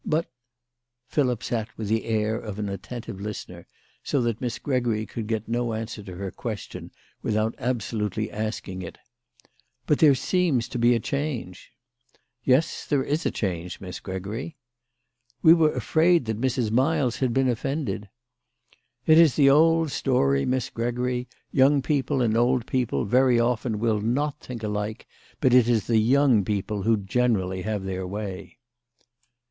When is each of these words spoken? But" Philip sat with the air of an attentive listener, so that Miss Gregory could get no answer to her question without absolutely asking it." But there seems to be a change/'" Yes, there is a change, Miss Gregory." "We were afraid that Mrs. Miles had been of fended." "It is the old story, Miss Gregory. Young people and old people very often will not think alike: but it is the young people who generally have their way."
But" 0.03 0.25
Philip 1.09 1.43
sat 1.43 1.67
with 1.77 1.87
the 1.87 2.05
air 2.05 2.35
of 2.35 2.57
an 2.57 2.67
attentive 2.69 3.21
listener, 3.21 3.67
so 4.01 4.19
that 4.23 4.41
Miss 4.41 4.57
Gregory 4.57 5.05
could 5.05 5.27
get 5.27 5.47
no 5.47 5.73
answer 5.75 6.01
to 6.01 6.15
her 6.15 6.31
question 6.31 6.89
without 7.21 7.53
absolutely 7.59 8.31
asking 8.31 8.81
it." 8.81 8.97
But 9.85 9.99
there 9.99 10.15
seems 10.15 10.67
to 10.69 10.79
be 10.79 10.95
a 10.95 10.99
change/'" 10.99 11.67
Yes, 12.43 12.83
there 12.87 13.03
is 13.03 13.27
a 13.27 13.29
change, 13.29 13.79
Miss 13.79 13.99
Gregory." 13.99 14.57
"We 15.43 15.53
were 15.53 15.71
afraid 15.71 16.25
that 16.25 16.41
Mrs. 16.41 16.71
Miles 16.71 17.17
had 17.17 17.31
been 17.31 17.47
of 17.47 17.59
fended." 17.59 18.09
"It 19.05 19.19
is 19.19 19.35
the 19.35 19.51
old 19.51 19.91
story, 19.91 20.45
Miss 20.47 20.71
Gregory. 20.71 21.27
Young 21.51 21.83
people 21.83 22.23
and 22.23 22.35
old 22.35 22.65
people 22.65 23.05
very 23.05 23.39
often 23.39 23.77
will 23.77 24.01
not 24.01 24.39
think 24.39 24.63
alike: 24.63 25.05
but 25.39 25.53
it 25.53 25.69
is 25.69 25.85
the 25.85 25.99
young 25.99 26.43
people 26.43 26.81
who 26.81 26.97
generally 26.97 27.61
have 27.61 27.83
their 27.83 28.07
way." 28.07 28.57